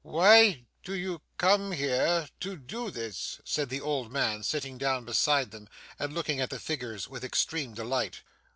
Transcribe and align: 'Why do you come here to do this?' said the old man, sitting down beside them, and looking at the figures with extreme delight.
'Why 0.03 0.63
do 0.83 0.95
you 0.95 1.21
come 1.37 1.73
here 1.73 2.27
to 2.39 2.55
do 2.55 2.89
this?' 2.89 3.39
said 3.45 3.69
the 3.69 3.81
old 3.81 4.11
man, 4.11 4.41
sitting 4.41 4.79
down 4.79 5.05
beside 5.05 5.51
them, 5.51 5.69
and 5.99 6.11
looking 6.11 6.41
at 6.41 6.49
the 6.49 6.57
figures 6.57 7.07
with 7.07 7.23
extreme 7.23 7.75
delight. 7.75 8.23